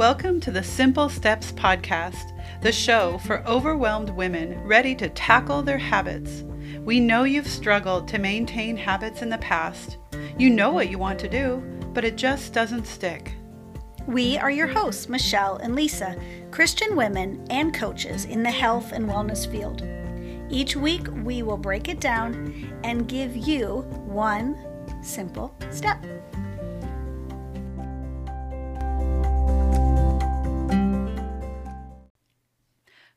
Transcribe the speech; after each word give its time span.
Welcome 0.00 0.40
to 0.40 0.50
the 0.50 0.62
Simple 0.62 1.10
Steps 1.10 1.52
Podcast, 1.52 2.32
the 2.62 2.72
show 2.72 3.18
for 3.18 3.46
overwhelmed 3.46 4.08
women 4.08 4.58
ready 4.64 4.94
to 4.94 5.10
tackle 5.10 5.60
their 5.60 5.76
habits. 5.76 6.42
We 6.86 6.98
know 7.00 7.24
you've 7.24 7.46
struggled 7.46 8.08
to 8.08 8.18
maintain 8.18 8.78
habits 8.78 9.20
in 9.20 9.28
the 9.28 9.36
past. 9.36 9.98
You 10.38 10.48
know 10.48 10.70
what 10.70 10.88
you 10.88 10.96
want 10.96 11.18
to 11.18 11.28
do, 11.28 11.62
but 11.92 12.06
it 12.06 12.16
just 12.16 12.54
doesn't 12.54 12.86
stick. 12.86 13.34
We 14.06 14.38
are 14.38 14.50
your 14.50 14.68
hosts, 14.68 15.10
Michelle 15.10 15.56
and 15.56 15.74
Lisa, 15.74 16.18
Christian 16.50 16.96
women 16.96 17.46
and 17.50 17.74
coaches 17.74 18.24
in 18.24 18.42
the 18.42 18.50
health 18.50 18.92
and 18.92 19.06
wellness 19.06 19.46
field. 19.52 19.86
Each 20.50 20.76
week, 20.76 21.08
we 21.24 21.42
will 21.42 21.58
break 21.58 21.90
it 21.90 22.00
down 22.00 22.80
and 22.84 23.06
give 23.06 23.36
you 23.36 23.82
one 24.06 24.56
simple 25.02 25.54
step. 25.70 26.02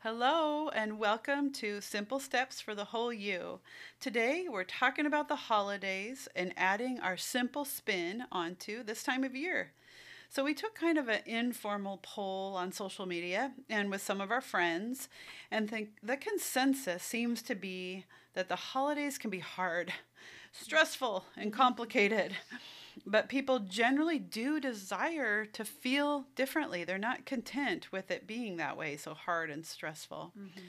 Hello, 0.04 0.68
and 0.68 1.00
welcome 1.00 1.50
to 1.54 1.80
Simple 1.80 2.20
Steps 2.20 2.60
for 2.60 2.76
the 2.76 2.84
Whole 2.84 3.14
You. 3.14 3.62
Today, 4.02 4.48
we're 4.50 4.66
talking 4.66 5.06
about 5.06 5.30
the 5.30 5.38
holidays 5.38 6.28
and 6.36 6.54
adding 6.58 7.00
our 7.00 7.16
simple 7.16 7.64
spin 7.64 8.26
onto 8.30 8.84
this 8.84 9.02
time 9.02 9.24
of 9.24 9.34
year. 9.34 9.72
So, 10.28 10.44
we 10.44 10.54
took 10.54 10.76
kind 10.76 10.98
of 10.98 11.08
an 11.08 11.22
informal 11.26 12.02
poll 12.04 12.54
on 12.58 12.74
social 12.74 13.06
media 13.06 13.54
and 13.70 13.90
with 13.90 14.02
some 14.02 14.20
of 14.20 14.30
our 14.30 14.42
friends, 14.42 15.08
and 15.50 15.70
think 15.70 15.92
the 16.04 16.18
consensus 16.18 17.02
seems 17.02 17.42
to 17.44 17.56
be 17.56 18.04
that 18.34 18.50
the 18.50 18.58
holidays 18.58 19.18
can 19.18 19.30
be 19.30 19.40
hard, 19.40 19.94
stressful, 20.52 21.24
and 21.38 21.54
complicated 21.54 22.36
but 23.06 23.30
people 23.30 23.60
generally 23.60 24.20
do 24.20 24.60
desire 24.60 25.46
to 25.46 25.66
feel 25.66 26.26
differently. 26.36 26.84
They're 26.84 26.98
not 26.98 27.26
content 27.26 27.92
with 27.92 28.12
it 28.12 28.28
being 28.28 28.58
that 28.58 28.78
way, 28.78 28.98
so 28.98 29.14
hard 29.14 29.50
and 29.50 29.66
stressful. 29.66 30.32
Mm-hmm. 30.38 30.60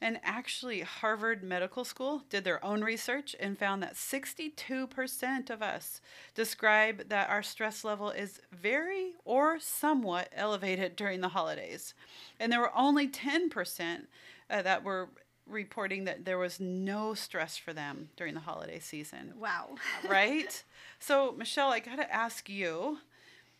And 0.00 0.20
actually, 0.22 0.82
Harvard 0.82 1.42
Medical 1.42 1.82
School 1.82 2.24
did 2.28 2.44
their 2.44 2.62
own 2.62 2.82
research 2.82 3.34
and 3.40 3.58
found 3.58 3.82
that 3.82 3.94
62% 3.94 5.48
of 5.48 5.62
us 5.62 6.02
describe 6.34 7.08
that 7.08 7.30
our 7.30 7.42
stress 7.42 7.84
level 7.84 8.10
is 8.10 8.42
very 8.52 9.12
or 9.24 9.58
somewhat 9.58 10.28
elevated 10.34 10.94
during 10.94 11.22
the 11.22 11.28
holidays. 11.28 11.94
And 12.38 12.52
there 12.52 12.60
were 12.60 12.76
only 12.76 13.08
10% 13.08 14.02
uh, 14.50 14.62
that 14.62 14.84
were 14.84 15.08
reporting 15.46 16.04
that 16.04 16.24
there 16.24 16.38
was 16.38 16.60
no 16.60 17.14
stress 17.14 17.56
for 17.56 17.72
them 17.72 18.08
during 18.16 18.34
the 18.34 18.40
holiday 18.40 18.78
season. 18.78 19.34
Wow. 19.38 19.76
right? 20.08 20.62
So, 20.98 21.34
Michelle, 21.36 21.70
I 21.70 21.80
got 21.80 21.96
to 21.96 22.12
ask 22.12 22.48
you. 22.48 22.98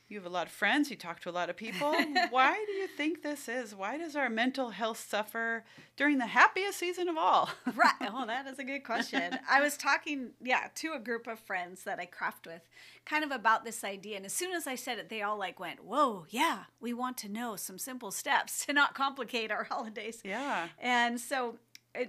You 0.07 0.19
have 0.19 0.27
a 0.27 0.33
lot 0.33 0.47
of 0.47 0.53
friends, 0.53 0.91
you 0.91 0.97
talk 0.97 1.21
to 1.21 1.31
a 1.31 1.33
lot 1.33 1.49
of 1.49 1.57
people. 1.57 1.95
Why 2.31 2.63
do 2.67 2.73
you 2.73 2.87
think 2.87 3.23
this 3.23 3.49
is? 3.49 3.75
Why 3.75 3.97
does 3.97 4.15
our 4.15 4.29
mental 4.29 4.69
health 4.69 4.99
suffer 5.09 5.65
during 5.97 6.19
the 6.19 6.27
happiest 6.27 6.79
season 6.79 7.09
of 7.09 7.17
all? 7.17 7.49
right. 7.75 7.95
Oh, 8.03 8.27
that 8.27 8.47
is 8.47 8.59
a 8.59 8.65
good 8.65 8.85
question. 8.85 9.39
I 9.49 9.63
was 9.63 9.79
talking, 9.79 10.33
yeah, 10.43 10.69
to 10.77 10.93
a 10.93 10.99
group 10.99 11.27
of 11.27 11.39
friends 11.39 11.85
that 11.85 11.99
I 11.99 12.05
craft 12.05 12.47
with, 12.47 12.61
kind 13.07 13.25
of 13.25 13.31
about 13.31 13.65
this 13.65 13.83
idea. 13.83 14.19
And 14.19 14.27
as 14.27 14.35
soon 14.35 14.53
as 14.53 14.67
I 14.67 14.75
said 14.75 14.99
it, 14.99 15.09
they 15.09 15.23
all 15.23 15.39
like 15.39 15.59
went, 15.59 15.83
Whoa, 15.83 16.27
yeah, 16.29 16.65
we 16.81 16.93
want 16.93 17.17
to 17.19 17.29
know 17.31 17.57
some 17.57 17.79
simple 17.79 18.11
steps 18.11 18.67
to 18.67 18.75
not 18.75 18.95
complicate 18.95 19.51
our 19.51 19.65
holidays. 19.65 20.21
Yeah. 20.23 20.69
And 20.79 21.19
so 21.19 21.57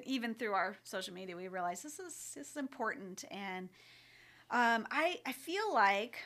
even 0.06 0.34
through 0.34 0.54
our 0.54 0.76
social 0.84 1.14
media, 1.14 1.36
we 1.36 1.48
realize 1.48 1.82
this 1.82 2.00
is 2.00 2.34
this 2.36 2.52
is 2.52 2.58
important, 2.58 3.24
and 3.32 3.70
um, 4.52 4.88
I 4.92 5.20
I 5.26 5.32
feel 5.32 5.74
like 5.74 6.18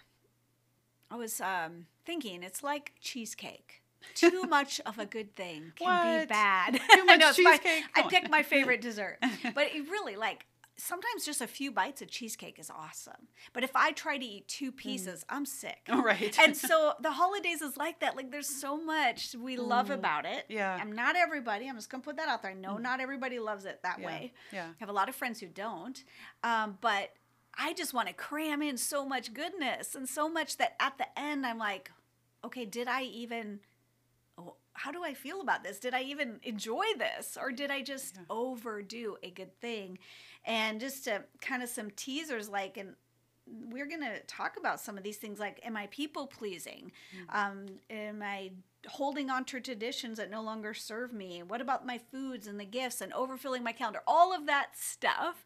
I 1.11 1.15
was 1.15 1.41
um, 1.41 1.87
thinking 2.05 2.43
it's 2.43 2.63
like 2.63 2.93
cheesecake. 3.01 3.81
Too 4.15 4.43
much 4.49 4.79
of 4.85 4.97
a 4.97 5.05
good 5.05 5.35
thing 5.35 5.73
can 5.75 5.87
what? 5.87 6.21
be 6.21 6.33
bad. 6.33 6.79
Too 6.93 7.05
much 7.05 7.35
cheesecake. 7.35 7.83
I, 7.95 8.01
I 8.01 8.03
picked 8.03 8.29
my 8.29 8.43
favorite 8.43 8.81
dessert, 8.89 9.17
but 9.53 9.67
it 9.73 9.89
really 9.89 10.15
like 10.15 10.45
sometimes 10.79 11.25
just 11.25 11.41
a 11.41 11.47
few 11.47 11.71
bites 11.71 12.01
of 12.01 12.09
cheesecake 12.09 12.57
is 12.57 12.71
awesome. 12.71 13.27
But 13.53 13.63
if 13.63 13.71
I 13.75 13.91
try 13.91 14.17
to 14.17 14.25
eat 14.25 14.47
two 14.47 14.71
mm. 14.71 14.77
pieces, 14.77 15.21
mm. 15.21 15.35
I'm 15.35 15.45
sick. 15.45 15.77
Right. 16.09 16.37
and 16.39 16.55
so 16.69 16.93
the 17.01 17.11
holidays 17.11 17.61
is 17.61 17.77
like 17.77 17.99
that. 17.99 18.15
Like 18.15 18.31
there's 18.31 18.47
so 18.47 18.81
much 18.81 19.35
we 19.37 19.57
mm. 19.57 19.67
love 19.67 19.89
about 19.89 20.25
it. 20.25 20.45
Yeah. 20.47 20.77
I'm 20.79 20.93
not 20.93 21.15
everybody. 21.15 21.67
I'm 21.67 21.75
just 21.75 21.89
gonna 21.89 22.03
put 22.03 22.17
that 22.17 22.29
out 22.29 22.41
there. 22.41 22.51
I 22.51 22.55
know 22.55 22.75
mm. 22.75 22.81
not 22.81 22.99
everybody 22.99 23.37
loves 23.37 23.65
it 23.65 23.81
that 23.83 23.99
yeah. 23.99 24.05
way. 24.05 24.33
Yeah. 24.51 24.67
I 24.67 24.75
have 24.79 24.89
a 24.89 24.93
lot 24.93 25.09
of 25.09 25.15
friends 25.15 25.39
who 25.39 25.47
don't. 25.47 26.03
Um, 26.43 26.77
but 26.81 27.11
I 27.57 27.73
just 27.73 27.93
want 27.93 28.07
to 28.07 28.13
cram 28.13 28.61
in 28.61 28.77
so 28.77 29.05
much 29.05 29.33
goodness 29.33 29.93
and 29.93 30.07
so 30.07 30.29
much 30.29 30.57
that 30.57 30.75
at 30.79 30.97
the 30.97 31.07
end 31.19 31.45
I'm 31.45 31.57
like, 31.57 31.91
okay, 32.43 32.65
did 32.65 32.87
I 32.87 33.03
even 33.03 33.59
how 34.73 34.91
do 34.91 35.03
I 35.03 35.13
feel 35.13 35.41
about 35.41 35.63
this? 35.63 35.77
Did 35.77 35.93
I 35.93 36.03
even 36.03 36.39
enjoy 36.43 36.85
this 36.97 37.37
or 37.39 37.51
did 37.51 37.69
I 37.69 37.81
just 37.81 38.15
yeah. 38.15 38.23
overdo 38.29 39.17
a 39.21 39.29
good 39.29 39.59
thing? 39.59 39.99
And 40.49 40.79
just 40.79 41.05
to 41.05 41.23
kind 41.41 41.63
of 41.63 41.69
some 41.69 41.91
teasers 41.91 42.49
like 42.49 42.77
and 42.77 42.95
we're 43.71 43.87
going 43.87 44.01
to 44.01 44.19
talk 44.27 44.57
about 44.57 44.79
some 44.79 44.97
of 44.97 45.03
these 45.03 45.17
things 45.17 45.39
like 45.39 45.59
am 45.63 45.77
I 45.77 45.87
people 45.87 46.27
pleasing? 46.27 46.91
Mm-hmm. 47.15 47.37
Um, 47.37 47.65
am 47.89 48.21
I 48.21 48.51
holding 48.87 49.29
on 49.29 49.45
to 49.45 49.59
traditions 49.59 50.17
that 50.17 50.29
no 50.29 50.41
longer 50.41 50.73
serve 50.73 51.13
me? 51.13 51.43
What 51.43 51.61
about 51.61 51.85
my 51.85 51.99
foods 52.11 52.47
and 52.47 52.59
the 52.59 52.65
gifts 52.65 53.01
and 53.01 53.13
overfilling 53.13 53.63
my 53.63 53.71
calendar? 53.71 54.01
All 54.07 54.35
of 54.35 54.45
that 54.47 54.77
stuff 54.77 55.45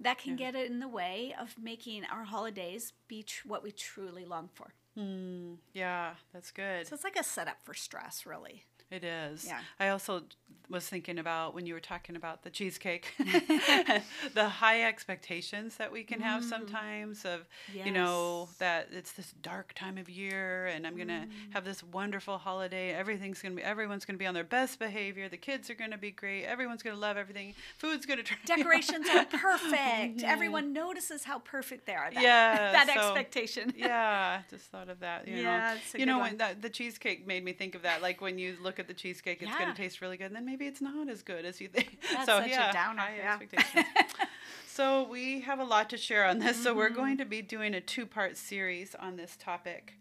that 0.00 0.18
can 0.18 0.36
yeah. 0.36 0.52
get 0.52 0.66
in 0.66 0.80
the 0.80 0.88
way 0.88 1.34
of 1.40 1.54
making 1.60 2.04
our 2.04 2.24
holidays 2.24 2.92
be 3.08 3.22
tr- 3.22 3.48
what 3.48 3.62
we 3.62 3.70
truly 3.70 4.24
long 4.24 4.50
for. 4.52 4.74
Mm, 4.98 5.56
yeah, 5.72 6.14
that's 6.32 6.50
good. 6.50 6.86
So 6.86 6.94
it's 6.94 7.04
like 7.04 7.16
a 7.16 7.24
setup 7.24 7.58
for 7.62 7.74
stress, 7.74 8.26
really. 8.26 8.64
It 8.90 9.02
is. 9.02 9.44
Yeah. 9.46 9.60
I 9.80 9.88
also 9.88 10.22
was 10.68 10.88
thinking 10.88 11.18
about 11.18 11.54
when 11.54 11.66
you 11.66 11.74
were 11.74 11.80
talking 11.80 12.16
about 12.16 12.42
the 12.42 12.50
cheesecake, 12.50 13.14
the 14.34 14.48
high 14.48 14.82
expectations 14.84 15.76
that 15.76 15.92
we 15.92 16.02
can 16.02 16.20
have 16.20 16.42
mm. 16.42 16.48
sometimes 16.48 17.24
of, 17.24 17.46
yes. 17.72 17.86
you 17.86 17.92
know, 17.92 18.48
that 18.58 18.88
it's 18.92 19.12
this 19.12 19.32
dark 19.42 19.72
time 19.74 19.98
of 19.98 20.08
year 20.08 20.66
and 20.66 20.86
I'm 20.86 20.96
going 20.96 21.08
to 21.08 21.14
mm. 21.14 21.30
have 21.50 21.64
this 21.64 21.82
wonderful 21.82 22.38
holiday. 22.38 22.92
Everything's 22.92 23.40
going 23.40 23.52
to 23.52 23.56
be, 23.56 23.62
everyone's 23.62 24.04
going 24.04 24.16
to 24.16 24.18
be 24.18 24.26
on 24.26 24.34
their 24.34 24.44
best 24.44 24.78
behavior. 24.78 25.28
The 25.28 25.36
kids 25.36 25.70
are 25.70 25.74
going 25.74 25.92
to 25.92 25.98
be 25.98 26.10
great. 26.10 26.44
Everyone's 26.44 26.82
going 26.82 26.96
to 26.96 27.00
love 27.00 27.16
everything. 27.16 27.54
Food's 27.78 28.06
going 28.06 28.18
to 28.18 28.24
turn 28.24 28.38
out. 28.38 28.46
Decorations 28.56 29.06
are 29.08 29.24
perfect. 29.24 30.22
Everyone 30.22 30.72
notices 30.72 31.24
how 31.24 31.38
perfect 31.40 31.86
they 31.86 31.94
are. 31.94 32.10
That, 32.10 32.22
yeah. 32.22 32.72
that 32.72 32.86
so, 32.92 33.00
expectation. 33.00 33.72
yeah. 33.76 34.42
Just 34.50 34.64
thought 34.66 34.88
of 34.88 35.00
that. 35.00 35.28
You 35.28 35.36
yeah. 35.36 35.74
Know, 35.74 35.98
you 35.98 36.06
know, 36.06 36.20
when 36.20 36.40
the 36.60 36.70
cheesecake 36.70 37.26
made 37.26 37.44
me 37.44 37.52
think 37.52 37.74
of 37.74 37.82
that. 37.82 38.02
Like 38.02 38.20
when 38.20 38.38
you 38.38 38.56
look 38.60 38.75
at 38.78 38.88
the 38.88 38.94
cheesecake, 38.94 39.42
it's 39.42 39.50
yeah. 39.50 39.58
going 39.58 39.70
to 39.70 39.76
taste 39.76 40.00
really 40.00 40.16
good. 40.16 40.26
And 40.26 40.36
then 40.36 40.46
maybe 40.46 40.66
it's 40.66 40.80
not 40.80 41.08
as 41.08 41.22
good 41.22 41.44
as 41.44 41.60
you 41.60 41.68
think. 41.68 41.98
That's 42.12 42.26
so 42.26 42.40
such 42.40 42.50
yeah, 42.50 42.70
a 42.70 42.72
downer. 42.72 43.00
high 43.00 43.16
yeah. 43.16 43.34
expectations. 43.34 43.86
so 44.66 45.08
we 45.08 45.40
have 45.40 45.58
a 45.58 45.64
lot 45.64 45.90
to 45.90 45.96
share 45.96 46.24
on 46.26 46.38
this. 46.38 46.54
Mm-hmm. 46.54 46.62
So 46.62 46.74
we're 46.74 46.90
going 46.90 47.14
mm-hmm. 47.14 47.24
to 47.24 47.28
be 47.28 47.42
doing 47.42 47.74
a 47.74 47.80
two-part 47.80 48.36
series 48.36 48.94
on 48.94 49.16
this 49.16 49.36
topic. 49.36 49.94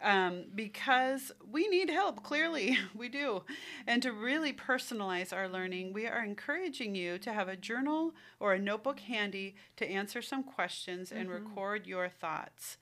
Um, 0.00 0.44
because 0.54 1.32
we 1.50 1.66
need 1.66 1.90
help, 1.90 2.22
clearly, 2.22 2.78
we 2.94 3.08
do. 3.08 3.42
And 3.86 4.00
to 4.02 4.12
really 4.12 4.52
personalize 4.52 5.32
our 5.32 5.48
learning, 5.48 5.92
we 5.92 6.06
are 6.06 6.24
encouraging 6.24 6.94
you 6.94 7.18
to 7.18 7.32
have 7.32 7.48
a 7.48 7.56
journal 7.56 8.14
or 8.38 8.52
a 8.52 8.58
notebook 8.60 9.00
handy 9.00 9.56
to 9.76 9.88
answer 9.88 10.22
some 10.22 10.44
questions 10.44 11.10
mm-hmm. 11.10 11.18
and 11.18 11.30
record 11.30 11.86
your 11.86 12.08
thoughts 12.08 12.76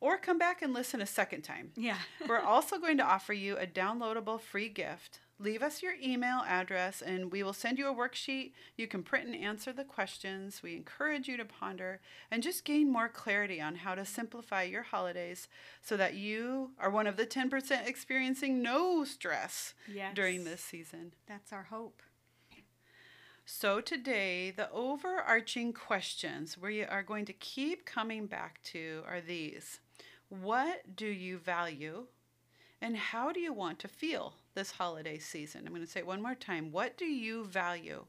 or 0.00 0.16
come 0.16 0.38
back 0.38 0.62
and 0.62 0.72
listen 0.72 1.00
a 1.00 1.06
second 1.06 1.42
time. 1.42 1.70
Yeah. 1.76 1.98
We're 2.28 2.40
also 2.40 2.78
going 2.78 2.96
to 2.98 3.04
offer 3.04 3.32
you 3.32 3.56
a 3.56 3.66
downloadable 3.66 4.40
free 4.40 4.68
gift 4.68 5.20
leave 5.40 5.62
us 5.62 5.82
your 5.82 5.94
email 6.02 6.42
address 6.46 7.00
and 7.00 7.32
we 7.32 7.42
will 7.42 7.52
send 7.52 7.78
you 7.78 7.88
a 7.88 7.94
worksheet. 7.94 8.52
You 8.76 8.86
can 8.86 9.02
print 9.02 9.26
and 9.26 9.34
answer 9.34 9.72
the 9.72 9.84
questions. 9.84 10.62
We 10.62 10.76
encourage 10.76 11.28
you 11.28 11.36
to 11.38 11.44
ponder 11.44 12.00
and 12.30 12.42
just 12.42 12.64
gain 12.64 12.92
more 12.92 13.08
clarity 13.08 13.60
on 13.60 13.76
how 13.76 13.94
to 13.94 14.04
simplify 14.04 14.62
your 14.62 14.82
holidays 14.82 15.48
so 15.80 15.96
that 15.96 16.14
you 16.14 16.72
are 16.78 16.90
one 16.90 17.06
of 17.06 17.16
the 17.16 17.26
10% 17.26 17.86
experiencing 17.86 18.62
no 18.62 19.04
stress 19.04 19.74
yes. 19.92 20.14
during 20.14 20.44
this 20.44 20.60
season. 20.60 21.14
That's 21.26 21.52
our 21.52 21.64
hope. 21.64 22.02
So, 23.46 23.80
today, 23.80 24.52
the 24.52 24.70
overarching 24.70 25.72
questions 25.72 26.56
we 26.56 26.84
are 26.84 27.02
going 27.02 27.24
to 27.24 27.32
keep 27.32 27.84
coming 27.84 28.26
back 28.26 28.62
to 28.64 29.02
are 29.08 29.20
these 29.20 29.80
What 30.30 30.96
do 30.96 31.06
you 31.06 31.38
value? 31.38 32.06
And 32.80 32.96
how 32.96 33.32
do 33.32 33.40
you 33.40 33.52
want 33.52 33.78
to 33.80 33.88
feel 33.88 34.34
this 34.54 34.70
holiday 34.70 35.18
season? 35.18 35.62
I'm 35.66 35.72
going 35.72 35.84
to 35.84 35.90
say 35.90 36.00
it 36.00 36.06
one 36.06 36.22
more 36.22 36.34
time. 36.36 36.72
What 36.72 36.96
do 36.96 37.04
you 37.04 37.44
value? 37.44 38.06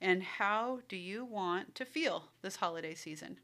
And 0.00 0.22
how 0.22 0.80
do 0.88 0.96
you 0.96 1.24
want 1.24 1.74
to 1.74 1.84
feel 1.84 2.24
this 2.40 2.56
holiday 2.56 2.94
season? 2.94 3.38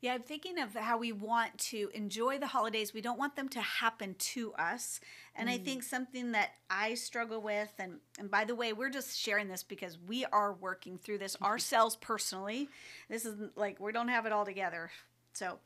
Yeah, 0.00 0.12
I'm 0.12 0.22
thinking 0.22 0.58
of 0.58 0.74
how 0.74 0.98
we 0.98 1.12
want 1.12 1.56
to 1.70 1.90
enjoy 1.94 2.38
the 2.38 2.46
holidays. 2.46 2.92
We 2.92 3.00
don't 3.00 3.18
want 3.18 3.36
them 3.36 3.48
to 3.48 3.60
happen 3.60 4.14
to 4.18 4.52
us. 4.52 5.00
And 5.34 5.48
mm. 5.48 5.52
I 5.52 5.58
think 5.58 5.82
something 5.82 6.32
that 6.32 6.50
I 6.68 6.92
struggle 6.92 7.40
with, 7.40 7.72
and, 7.78 8.00
and 8.18 8.30
by 8.30 8.44
the 8.44 8.54
way, 8.54 8.74
we're 8.74 8.90
just 8.90 9.18
sharing 9.18 9.48
this 9.48 9.62
because 9.62 9.96
we 10.06 10.26
are 10.26 10.52
working 10.52 10.98
through 10.98 11.18
this 11.18 11.36
ourselves 11.40 11.96
personally. 11.96 12.68
This 13.08 13.24
is 13.24 13.34
like 13.56 13.80
we 13.80 13.92
don't 13.92 14.08
have 14.08 14.26
it 14.26 14.32
all 14.32 14.44
together 14.44 14.90
So 15.34 15.58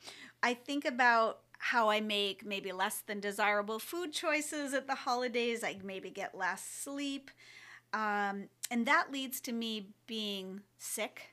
I 0.42 0.54
think 0.54 0.84
about 0.84 1.40
how 1.58 1.90
I 1.90 2.00
make 2.00 2.46
maybe 2.46 2.72
less 2.72 3.00
than 3.00 3.20
desirable 3.20 3.78
food 3.78 4.12
choices 4.12 4.72
at 4.74 4.86
the 4.86 4.94
holidays. 4.94 5.62
I 5.62 5.76
maybe 5.82 6.10
get 6.10 6.36
less 6.36 6.64
sleep. 6.64 7.30
Um, 7.92 8.48
and 8.70 8.86
that 8.86 9.10
leads 9.12 9.40
to 9.42 9.52
me 9.52 9.90
being 10.06 10.62
sick 10.78 11.30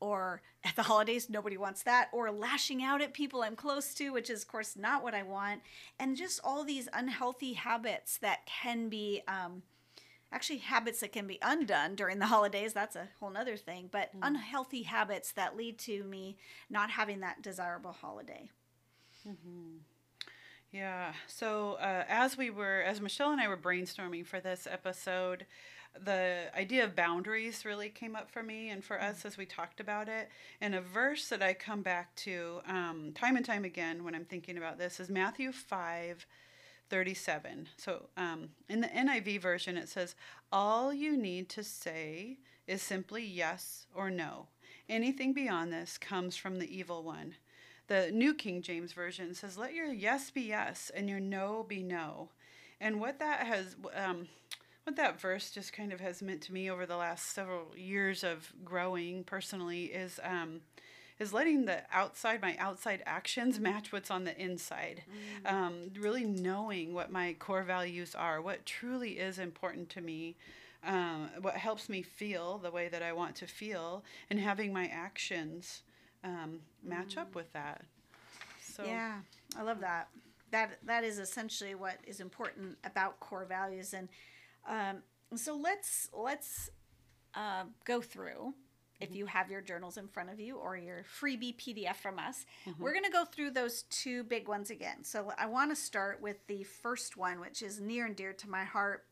or 0.00 0.42
at 0.64 0.74
the 0.76 0.82
holidays 0.82 1.28
nobody 1.28 1.56
wants 1.56 1.82
that 1.82 2.08
or 2.12 2.30
lashing 2.30 2.82
out 2.82 3.02
at 3.02 3.12
people 3.12 3.42
i'm 3.42 3.56
close 3.56 3.94
to 3.94 4.10
which 4.10 4.30
is 4.30 4.42
of 4.42 4.48
course 4.48 4.76
not 4.76 5.02
what 5.02 5.14
i 5.14 5.22
want 5.22 5.60
and 5.98 6.16
just 6.16 6.40
all 6.42 6.64
these 6.64 6.88
unhealthy 6.92 7.52
habits 7.52 8.18
that 8.18 8.46
can 8.46 8.88
be 8.88 9.22
um, 9.28 9.62
actually 10.32 10.58
habits 10.58 11.00
that 11.00 11.12
can 11.12 11.26
be 11.26 11.38
undone 11.42 11.94
during 11.94 12.18
the 12.18 12.26
holidays 12.26 12.72
that's 12.72 12.96
a 12.96 13.08
whole 13.20 13.30
nother 13.30 13.56
thing 13.56 13.88
but 13.90 14.14
mm. 14.14 14.20
unhealthy 14.22 14.82
habits 14.82 15.32
that 15.32 15.56
lead 15.56 15.78
to 15.78 16.04
me 16.04 16.36
not 16.70 16.90
having 16.90 17.20
that 17.20 17.42
desirable 17.42 17.92
holiday 17.92 18.48
mm-hmm. 19.26 19.76
yeah 20.72 21.12
so 21.26 21.76
uh, 21.80 22.04
as 22.08 22.36
we 22.36 22.50
were 22.50 22.82
as 22.86 23.00
michelle 23.00 23.32
and 23.32 23.40
i 23.40 23.48
were 23.48 23.56
brainstorming 23.56 24.24
for 24.24 24.40
this 24.40 24.66
episode 24.70 25.46
the 26.04 26.50
idea 26.56 26.84
of 26.84 26.94
boundaries 26.94 27.64
really 27.64 27.88
came 27.88 28.16
up 28.16 28.30
for 28.30 28.42
me 28.42 28.70
and 28.70 28.84
for 28.84 29.00
us 29.00 29.24
as 29.24 29.36
we 29.36 29.46
talked 29.46 29.80
about 29.80 30.08
it. 30.08 30.28
And 30.60 30.74
a 30.74 30.80
verse 30.80 31.28
that 31.28 31.42
I 31.42 31.54
come 31.54 31.82
back 31.82 32.14
to 32.16 32.60
um, 32.68 33.12
time 33.14 33.36
and 33.36 33.44
time 33.44 33.64
again 33.64 34.04
when 34.04 34.14
I'm 34.14 34.24
thinking 34.24 34.58
about 34.58 34.78
this 34.78 35.00
is 35.00 35.08
Matthew 35.08 35.52
5 35.52 36.26
37. 36.88 37.68
So 37.76 38.08
um, 38.16 38.50
in 38.68 38.80
the 38.80 38.86
NIV 38.86 39.40
version, 39.40 39.76
it 39.76 39.88
says, 39.88 40.14
All 40.52 40.92
you 40.92 41.16
need 41.16 41.48
to 41.50 41.64
say 41.64 42.38
is 42.66 42.80
simply 42.80 43.24
yes 43.24 43.86
or 43.92 44.10
no. 44.10 44.46
Anything 44.88 45.32
beyond 45.32 45.72
this 45.72 45.98
comes 45.98 46.36
from 46.36 46.58
the 46.58 46.76
evil 46.76 47.02
one. 47.02 47.34
The 47.88 48.10
New 48.10 48.34
King 48.34 48.62
James 48.62 48.92
Version 48.92 49.34
says, 49.34 49.56
Let 49.56 49.74
your 49.74 49.86
yes 49.86 50.30
be 50.30 50.42
yes 50.42 50.90
and 50.94 51.08
your 51.08 51.20
no 51.20 51.64
be 51.68 51.82
no. 51.82 52.30
And 52.80 53.00
what 53.00 53.18
that 53.20 53.46
has, 53.46 53.76
um, 53.94 54.28
what 54.84 54.96
that 54.96 55.20
verse 55.20 55.50
just 55.50 55.72
kind 55.72 55.92
of 55.92 56.00
has 56.00 56.22
meant 56.22 56.42
to 56.42 56.52
me 56.52 56.70
over 56.70 56.86
the 56.86 56.96
last 56.96 57.32
several 57.32 57.66
years 57.76 58.22
of 58.22 58.52
growing 58.64 59.24
personally 59.24 59.84
is 59.84 60.20
um, 60.22 60.60
is 61.18 61.32
letting 61.32 61.64
the 61.64 61.82
outside 61.92 62.42
my 62.42 62.56
outside 62.58 63.02
actions 63.06 63.58
match 63.60 63.92
what's 63.92 64.10
on 64.10 64.24
the 64.24 64.38
inside 64.40 65.02
mm. 65.44 65.52
um, 65.52 65.90
really 65.98 66.24
knowing 66.24 66.94
what 66.94 67.10
my 67.10 67.34
core 67.38 67.62
values 67.62 68.14
are 68.14 68.40
what 68.40 68.66
truly 68.66 69.18
is 69.18 69.38
important 69.38 69.88
to 69.88 70.00
me 70.00 70.36
um, 70.84 71.30
what 71.40 71.56
helps 71.56 71.88
me 71.88 72.02
feel 72.02 72.58
the 72.58 72.70
way 72.70 72.88
that 72.88 73.02
i 73.02 73.12
want 73.12 73.34
to 73.34 73.46
feel 73.46 74.04
and 74.30 74.38
having 74.38 74.72
my 74.72 74.86
actions 74.86 75.82
um, 76.26 76.58
match 76.82 77.16
up 77.16 77.34
with 77.34 77.50
that 77.52 77.82
so 78.62 78.84
yeah 78.84 79.14
i 79.56 79.62
love 79.62 79.80
that 79.80 80.08
that 80.50 80.78
that 80.84 81.04
is 81.04 81.18
essentially 81.18 81.74
what 81.74 81.96
is 82.06 82.20
important 82.20 82.76
about 82.84 83.18
core 83.20 83.46
values 83.46 83.94
and 83.94 84.08
um, 84.68 85.02
so 85.34 85.56
let's 85.56 86.08
let's 86.12 86.70
uh, 87.34 87.64
go 87.84 88.00
through. 88.00 88.54
If 88.98 89.10
mm-hmm. 89.10 89.18
you 89.18 89.26
have 89.26 89.50
your 89.50 89.60
journals 89.60 89.98
in 89.98 90.08
front 90.08 90.30
of 90.30 90.40
you 90.40 90.56
or 90.56 90.76
your 90.76 91.04
freebie 91.20 91.54
PDF 91.56 91.96
from 91.96 92.18
us, 92.18 92.46
mm-hmm. 92.66 92.82
we're 92.82 92.92
going 92.92 93.04
to 93.04 93.10
go 93.10 93.26
through 93.26 93.50
those 93.50 93.82
two 93.90 94.24
big 94.24 94.48
ones 94.48 94.70
again. 94.70 95.04
So 95.04 95.32
I 95.36 95.46
want 95.46 95.70
to 95.70 95.76
start 95.76 96.22
with 96.22 96.38
the 96.46 96.62
first 96.62 97.16
one, 97.16 97.38
which 97.38 97.60
is 97.60 97.78
near 97.78 98.06
and 98.06 98.16
dear 98.16 98.32
to 98.32 98.48
my 98.48 98.64
heart, 98.64 99.04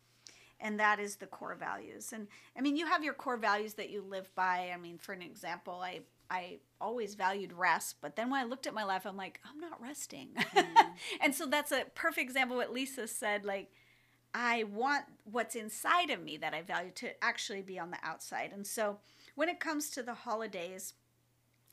and 0.65 0.81
that 0.81 0.99
is 0.99 1.17
the 1.17 1.27
core 1.27 1.55
values. 1.55 2.13
And 2.13 2.27
I 2.57 2.63
mean, 2.63 2.75
you 2.75 2.87
have 2.87 3.05
your 3.05 3.13
core 3.13 3.37
values 3.37 3.75
that 3.75 3.91
you 3.91 4.03
live 4.03 4.35
by. 4.35 4.71
I 4.75 4.79
mean, 4.79 4.97
for 4.97 5.13
an 5.13 5.23
example, 5.23 5.81
I 5.85 6.01
I 6.31 6.57
always 6.81 7.15
valued 7.15 7.53
rest, 7.53 7.97
but 8.01 8.17
then 8.17 8.31
when 8.31 8.41
I 8.41 8.45
looked 8.45 8.67
at 8.67 8.73
my 8.73 8.83
life, 8.83 9.07
I'm 9.07 9.17
like, 9.17 9.41
I'm 9.49 9.61
not 9.61 9.81
resting. 9.81 10.31
Mm. 10.35 10.67
and 11.21 11.35
so 11.35 11.47
that's 11.47 11.71
a 11.71 11.85
perfect 11.95 12.25
example 12.25 12.57
what 12.57 12.73
Lisa 12.73 13.07
said. 13.07 13.45
Like, 13.45 13.71
I 14.33 14.65
want 14.65 15.05
what's 15.25 15.55
inside 15.55 16.09
of 16.09 16.23
me 16.23 16.39
that 16.39 16.55
I 16.55 16.63
value 16.63 16.93
to 16.93 17.23
actually 17.23 17.61
be 17.61 17.79
on 17.79 17.91
the 17.91 17.99
outside. 18.03 18.51
And 18.55 18.67
so 18.67 18.99
when 19.35 19.51
it 19.51 19.61
comes 19.61 19.91
to 19.91 20.03
the 20.03 20.15
holidays, 20.15 20.95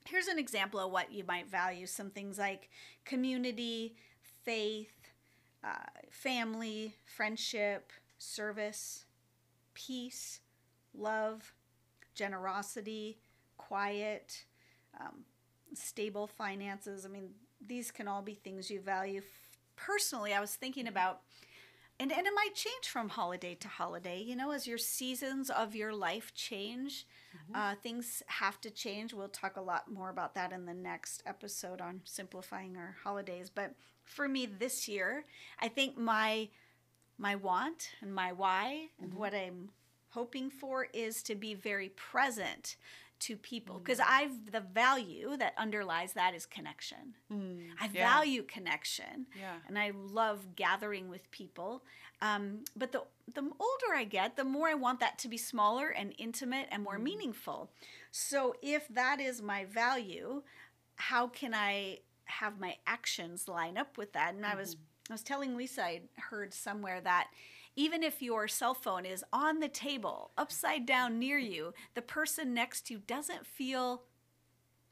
here's 0.05 0.27
an 0.27 0.38
example 0.38 0.81
of 0.81 0.91
what 0.91 1.13
you 1.13 1.23
might 1.23 1.49
value 1.49 1.88
some 1.88 2.09
things 2.09 2.38
like 2.38 2.69
community, 3.05 3.95
faith, 4.43 4.91
uh, 5.63 5.85
family, 6.09 6.95
friendship, 7.05 7.91
service, 8.21 9.06
peace, 9.73 10.41
love, 10.94 11.53
generosity, 12.13 13.18
quiet, 13.57 14.45
um, 15.00 15.23
stable 15.73 16.27
finances. 16.27 17.06
I 17.06 17.09
mean, 17.09 17.29
these 17.65 17.89
can 17.89 18.07
all 18.07 18.21
be 18.21 18.35
things 18.35 18.69
you 18.69 18.79
value. 18.79 19.21
Personally, 19.75 20.33
I 20.33 20.39
was 20.39 20.56
thinking 20.56 20.88
about 20.88 21.21
and 22.00 22.12
and 22.12 22.25
it 22.25 22.33
might 22.35 22.56
change 22.56 22.88
from 22.88 23.09
holiday 23.09 23.53
to 23.53 23.68
holiday 23.68 24.19
you 24.21 24.35
know 24.35 24.51
as 24.51 24.65
your 24.65 24.77
seasons 24.77 25.51
of 25.51 25.75
your 25.75 25.94
life 25.94 26.33
change 26.33 27.06
mm-hmm. 27.35 27.56
uh, 27.56 27.75
things 27.75 28.24
have 28.25 28.59
to 28.62 28.71
change 28.71 29.13
we'll 29.13 29.27
talk 29.27 29.57
a 29.57 29.62
lot 29.62 29.91
more 29.91 30.09
about 30.09 30.33
that 30.33 30.51
in 30.51 30.65
the 30.65 30.74
next 30.74 31.21
episode 31.27 31.79
on 31.79 32.01
simplifying 32.03 32.75
our 32.75 32.95
holidays 33.03 33.51
but 33.53 33.75
for 34.03 34.27
me 34.27 34.47
this 34.47 34.88
year 34.88 35.25
i 35.59 35.67
think 35.67 35.95
my 35.95 36.50
my 37.21 37.35
want 37.35 37.91
and 38.01 38.13
my 38.13 38.31
why 38.31 38.88
mm-hmm. 38.95 39.03
and 39.03 39.13
what 39.13 39.33
i'm 39.33 39.69
hoping 40.09 40.50
for 40.50 40.88
is 40.94 41.23
to 41.23 41.35
be 41.35 41.53
very 41.53 41.89
present 41.89 42.75
to 43.21 43.38
people 43.38 43.77
because 43.77 44.00
mm. 44.00 44.06
I've 44.07 44.51
the 44.51 44.62
value 44.62 45.38
that 45.38 45.53
underlies 45.57 46.13
that 46.13 46.33
is 46.33 46.45
connection. 46.45 47.15
Mm, 47.31 47.68
I 47.79 47.89
yeah. 47.94 48.09
value 48.09 48.44
connection, 48.44 49.27
yeah. 49.39 49.57
and 49.68 49.77
I 49.77 49.91
love 49.95 50.56
gathering 50.56 51.07
with 51.07 51.29
people. 51.29 51.83
Um, 52.21 52.63
but 52.75 52.91
the 52.91 53.03
the 53.33 53.41
older 53.41 53.95
I 53.95 54.06
get, 54.06 54.35
the 54.35 54.44
more 54.44 54.67
I 54.67 54.74
want 54.74 55.00
that 55.00 55.19
to 55.19 55.27
be 55.27 55.38
smaller 55.38 55.89
and 55.89 56.13
intimate 56.17 56.67
and 56.71 56.83
more 56.83 56.97
mm. 56.97 57.03
meaningful. 57.03 57.69
So 58.09 58.56
if 58.62 58.88
that 58.89 59.21
is 59.21 59.41
my 59.41 59.65
value, 59.65 60.41
how 60.95 61.27
can 61.27 61.53
I 61.53 62.00
have 62.25 62.59
my 62.59 62.77
actions 62.88 63.47
line 63.47 63.77
up 63.77 63.97
with 63.97 64.13
that? 64.13 64.33
And. 64.33 64.45
I 64.45 64.56
was 64.56 64.75
mm-hmm. 64.75 64.83
I 65.12 65.13
was 65.13 65.24
telling 65.24 65.58
Lisa 65.58 65.84
I 65.84 66.02
heard 66.16 66.54
somewhere 66.54 67.02
that 67.02 67.28
even 67.75 68.02
if 68.02 68.22
your 68.22 68.48
cell 68.48 68.74
phone 68.74 69.06
is 69.06 69.24
on 69.34 69.60
the 69.60 69.68
table, 69.68 70.31
upside 70.38 70.86
down 70.86 71.19
near 71.19 71.38
you, 71.38 71.74
the 71.96 72.02
person 72.02 72.54
next 72.54 72.88
to 72.88 72.94
you 72.94 73.02
doesn't 73.06 73.46
feel 73.46 74.04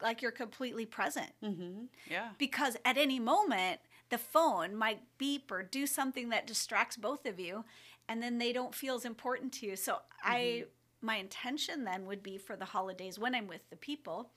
like 0.01 0.21
you're 0.21 0.31
completely 0.31 0.86
present. 0.86 1.31
Mm-hmm. 1.44 1.86
Yeah. 2.10 2.30
Because 2.38 2.75
at 2.83 2.98
any 2.98 3.19
moment, 3.19 3.80
the 4.10 4.18
phone 4.18 4.75
might 4.75 5.01
beep 5.18 5.52
or 5.52 5.64
do 5.64 5.88
something 5.88 6.30
that 6.30 6.47
distracts 6.47 6.97
both 6.97 7.26
of 7.26 7.40
you, 7.40 7.64
and 8.07 8.21
then 8.21 8.40
they 8.40 8.52
don't 8.52 8.76
feel 8.76 8.95
as 8.95 9.06
important 9.06 9.54
to 9.54 9.66
you. 9.66 9.76
So 9.76 9.94
mm-hmm. 9.94 10.31
I, 10.31 10.64
my 11.02 11.16
intention 11.16 11.85
then 11.85 12.06
would 12.06 12.23
be 12.23 12.38
for 12.38 12.57
the 12.57 12.66
holidays 12.66 13.19
when 13.19 13.35
I'm 13.35 13.47
with 13.47 13.69
the 13.69 13.78
people 13.78 14.31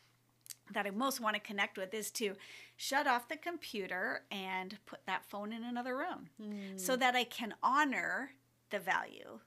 that 0.72 0.86
I 0.86 0.90
most 0.90 1.20
want 1.20 1.34
to 1.34 1.40
connect 1.40 1.78
with 1.78 1.94
is 1.94 2.10
to 2.12 2.34
shut 2.76 3.06
off 3.06 3.28
the 3.28 3.36
computer 3.36 4.22
and 4.30 4.76
put 4.86 5.00
that 5.06 5.24
phone 5.24 5.52
in 5.52 5.64
another 5.64 5.96
room 5.96 6.28
mm. 6.40 6.78
so 6.78 6.96
that 6.96 7.14
I 7.14 7.24
can 7.24 7.54
honor 7.62 8.32
the 8.70 8.78
value 8.78 9.38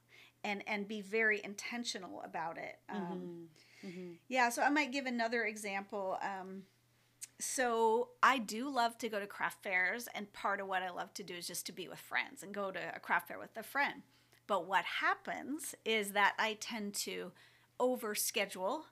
and 0.44 0.64
and 0.68 0.88
be 0.88 1.02
very 1.02 1.42
intentional 1.44 2.22
about 2.24 2.58
it. 2.58 2.78
Um, 2.90 3.48
mm-hmm. 3.84 3.88
Mm-hmm. 3.88 4.12
Yeah, 4.30 4.50
so 4.50 4.62
I 4.62 4.70
might 4.70 4.92
give 4.92 5.06
another 5.06 5.44
example. 5.44 6.18
Um, 6.22 6.64
so 7.40 8.10
I 8.24 8.38
do 8.38 8.70
love 8.70 8.98
to 9.00 9.10
go 9.10 9.20
to 9.20 9.28
craft 9.28 9.64
fairs, 9.64 10.08
and 10.16 10.32
part 10.32 10.62
of 10.62 10.68
what 10.68 10.84
I 10.84 10.90
love 10.90 11.14
to 11.16 11.24
do 11.24 11.34
is 11.34 11.48
just 11.48 11.66
to 11.66 11.72
be 11.72 11.88
with 11.88 12.00
friends 12.00 12.44
and 12.44 12.54
go 12.54 12.72
to 12.72 12.80
a 12.96 13.00
craft 13.00 13.28
fair 13.28 13.40
with 13.40 13.58
a 13.58 13.64
friend. 13.64 14.04
But 14.48 14.68
what 14.68 14.86
happens 14.86 15.76
is 15.84 16.12
that 16.12 16.36
I 16.40 16.58
tend 16.60 16.94
to 16.96 17.32
overschedule 17.80 18.84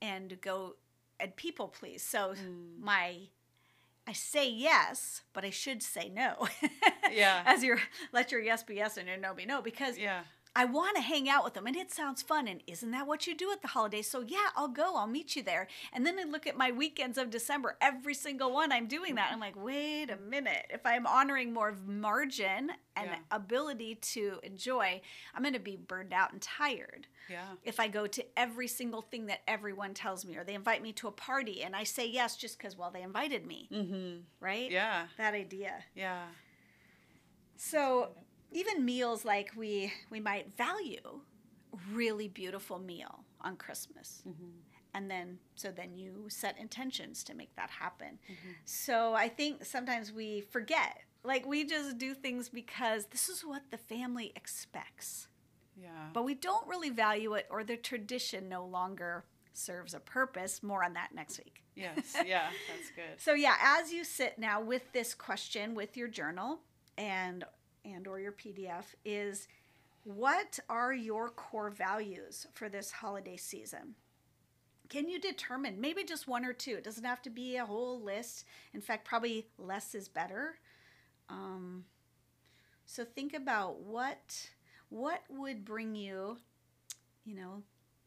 and 0.00 0.40
go 0.40 0.76
and 1.20 1.34
people 1.36 1.68
please. 1.68 2.02
So 2.02 2.34
mm. 2.34 2.78
my 2.80 3.28
I 4.08 4.12
say 4.12 4.48
yes, 4.48 5.22
but 5.32 5.44
I 5.44 5.50
should 5.50 5.82
say 5.82 6.08
no. 6.08 6.48
yeah. 7.12 7.42
As 7.46 7.64
your 7.64 7.78
let 8.12 8.30
your 8.30 8.40
yes 8.40 8.62
be 8.62 8.76
yes 8.76 8.96
and 8.96 9.08
your 9.08 9.16
no 9.16 9.34
be 9.34 9.46
no 9.46 9.62
because 9.62 9.98
yeah. 9.98 10.22
I 10.56 10.64
want 10.64 10.96
to 10.96 11.02
hang 11.02 11.28
out 11.28 11.44
with 11.44 11.52
them 11.52 11.66
and 11.66 11.76
it 11.76 11.92
sounds 11.92 12.22
fun. 12.22 12.48
And 12.48 12.62
isn't 12.66 12.90
that 12.92 13.06
what 13.06 13.26
you 13.26 13.36
do 13.36 13.52
at 13.52 13.60
the 13.60 13.68
holidays? 13.68 14.08
So, 14.08 14.22
yeah, 14.22 14.48
I'll 14.56 14.68
go. 14.68 14.96
I'll 14.96 15.06
meet 15.06 15.36
you 15.36 15.42
there. 15.42 15.68
And 15.92 16.06
then 16.06 16.18
I 16.18 16.24
look 16.24 16.46
at 16.46 16.56
my 16.56 16.72
weekends 16.72 17.18
of 17.18 17.28
December, 17.28 17.76
every 17.82 18.14
single 18.14 18.50
one, 18.50 18.72
I'm 18.72 18.86
doing 18.86 19.16
that. 19.16 19.30
I'm 19.30 19.38
like, 19.38 19.62
wait 19.62 20.08
a 20.08 20.16
minute. 20.16 20.64
If 20.70 20.86
I'm 20.86 21.06
honoring 21.06 21.52
more 21.52 21.68
of 21.68 21.86
margin 21.86 22.70
and 22.96 23.10
yeah. 23.10 23.16
ability 23.30 23.96
to 23.96 24.40
enjoy, 24.42 25.02
I'm 25.34 25.42
going 25.42 25.52
to 25.52 25.60
be 25.60 25.76
burned 25.76 26.14
out 26.14 26.32
and 26.32 26.40
tired. 26.40 27.06
Yeah. 27.28 27.44
If 27.62 27.78
I 27.78 27.88
go 27.88 28.06
to 28.06 28.24
every 28.38 28.68
single 28.68 29.02
thing 29.02 29.26
that 29.26 29.40
everyone 29.46 29.92
tells 29.92 30.24
me, 30.24 30.38
or 30.38 30.44
they 30.44 30.54
invite 30.54 30.82
me 30.82 30.92
to 30.94 31.08
a 31.08 31.12
party 31.12 31.62
and 31.62 31.76
I 31.76 31.84
say 31.84 32.08
yes 32.08 32.34
just 32.34 32.56
because, 32.56 32.78
well, 32.78 32.90
they 32.90 33.02
invited 33.02 33.46
me. 33.46 33.68
Mm-hmm. 33.70 34.20
Right? 34.40 34.70
Yeah. 34.70 35.08
That 35.18 35.34
idea. 35.34 35.84
Yeah. 35.94 36.22
So, 37.56 38.10
even 38.52 38.84
meals 38.84 39.24
like 39.24 39.50
we 39.56 39.92
we 40.10 40.20
might 40.20 40.56
value 40.56 41.20
really 41.92 42.28
beautiful 42.28 42.78
meal 42.78 43.24
on 43.40 43.56
Christmas. 43.56 44.22
Mm-hmm. 44.26 44.50
and 44.94 45.10
then 45.10 45.38
so 45.56 45.70
then 45.70 45.94
you 45.94 46.24
set 46.28 46.56
intentions 46.58 47.22
to 47.24 47.34
make 47.34 47.54
that 47.56 47.70
happen 47.70 48.18
so 48.64 49.12
i 49.14 49.28
think 49.28 49.64
sometimes 49.64 50.10
we 50.12 50.40
forget 50.40 50.98
like 51.22 51.44
we 51.46 51.64
just 51.64 51.98
do 51.98 52.14
things 52.14 52.48
because 52.48 53.06
this 53.06 53.28
is 53.28 53.42
what 53.44 53.62
the 53.70 53.76
family 53.76 54.32
expects 54.36 55.28
Yeah. 55.76 56.08
but 56.14 56.24
we 56.24 56.34
don't 56.34 56.66
really 56.66 56.90
value 56.90 57.34
it 57.34 57.46
or 57.50 57.62
the 57.64 57.76
tradition 57.76 58.48
no 58.48 58.64
longer 58.64 59.24
serves 59.52 59.92
a 59.94 60.00
purpose 60.00 60.62
more 60.62 60.82
on 60.84 60.94
that 60.94 61.10
next 61.14 61.38
week 61.44 61.62
yes. 61.74 62.16
Yeah. 62.24 62.48
That's 62.70 62.90
good. 62.96 63.20
so 63.20 63.34
yeah 63.34 63.56
as 63.60 63.92
you 63.92 64.02
sit 64.04 64.38
now 64.38 64.62
with 64.62 64.90
this 64.92 65.14
question 65.14 65.74
with 65.74 65.96
your 65.96 66.08
journal 66.08 66.60
and 66.96 67.44
and 67.86 68.06
or 68.06 68.20
your 68.20 68.32
pdf 68.32 68.84
is 69.04 69.48
what 70.04 70.58
are 70.68 70.92
your 70.92 71.30
core 71.30 71.70
values 71.70 72.46
for 72.54 72.68
this 72.68 72.92
holiday 72.92 73.36
season? 73.36 73.96
Can 74.88 75.08
you 75.08 75.20
determine 75.20 75.80
maybe 75.80 76.04
just 76.04 76.28
one 76.28 76.44
or 76.44 76.52
two 76.52 76.76
it 76.76 76.84
doesn't 76.84 77.04
have 77.04 77.22
to 77.22 77.30
be 77.30 77.56
a 77.56 77.64
whole 77.64 78.00
list 78.00 78.44
in 78.74 78.80
fact 78.80 79.04
probably 79.04 79.48
less 79.58 79.94
is 79.94 80.08
better. 80.08 80.58
Um, 81.28 81.84
so 82.84 83.04
think 83.04 83.34
about 83.34 83.80
what 83.80 84.50
what 84.88 85.22
would 85.28 85.64
bring 85.64 85.94
you 85.94 86.38
you 87.24 87.34
know 87.34 87.62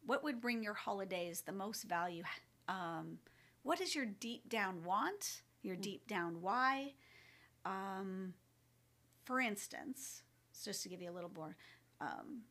what 0.06 0.24
would 0.24 0.40
bring 0.40 0.62
your 0.62 0.74
holidays 0.74 1.42
the 1.42 1.52
most 1.52 1.84
value? 1.84 2.22
Um, 2.68 3.18
what 3.62 3.80
is 3.80 3.94
your 3.94 4.06
deep 4.06 4.48
down 4.48 4.84
want 4.84 5.42
your 5.62 5.76
deep 5.76 6.06
down 6.08 6.40
why? 6.40 6.94
Um, 7.64 8.34
for 9.24 9.40
instance 9.40 10.22
just 10.64 10.82
to 10.82 10.88
give 10.88 11.00
you 11.00 11.10
a 11.10 11.12
little 11.12 11.30
more 11.34 11.56
um, 12.00 12.42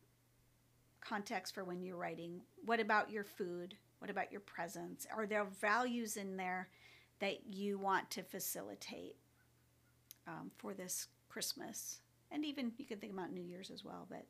context 1.00 1.54
for 1.54 1.64
when 1.64 1.82
you're 1.82 1.96
writing 1.96 2.40
what 2.64 2.80
about 2.80 3.10
your 3.10 3.24
food? 3.24 3.74
What 3.98 4.10
about 4.10 4.30
your 4.32 4.40
presents 4.40 5.06
are 5.14 5.26
there 5.26 5.44
values 5.60 6.16
in 6.16 6.36
there 6.36 6.68
that 7.20 7.54
you 7.54 7.78
want 7.78 8.10
to 8.12 8.22
facilitate 8.22 9.16
um, 10.26 10.50
for 10.56 10.74
this 10.74 11.08
christmas? 11.28 12.00
And 12.32 12.44
even 12.44 12.72
you 12.78 12.86
can 12.86 12.98
think 12.98 13.12
about 13.12 13.32
new 13.32 13.42
year's 13.42 13.70
as 13.70 13.84
well 13.84 14.06
but 14.08 14.24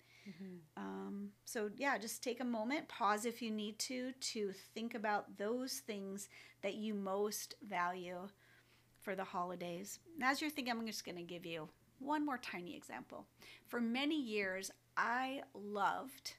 um, 0.76 1.30
so 1.44 1.70
yeah 1.76 1.99
just 1.99 2.23
take 2.23 2.40
a 2.40 2.44
moment 2.44 2.88
pause 2.88 3.25
if 3.25 3.40
you 3.42 3.50
need 3.50 3.78
to 3.78 4.12
to 4.20 4.52
think 4.75 4.94
about 4.94 5.37
those 5.38 5.75
things 5.87 6.28
that 6.62 6.75
you 6.75 6.94
most 6.94 7.54
value 7.66 8.28
for 9.00 9.14
the 9.14 9.25
holidays. 9.25 9.99
And 10.14 10.25
as 10.25 10.40
you're 10.40 10.50
thinking 10.50 10.73
i'm 10.73 10.87
just 10.87 11.04
going 11.04 11.16
to 11.16 11.23
give 11.23 11.47
you 11.47 11.68
one 12.00 12.25
more 12.25 12.38
tiny 12.38 12.76
example 12.76 13.26
for 13.66 13.80
many 13.80 14.21
years 14.21 14.71
i 14.97 15.42
loved 15.54 16.35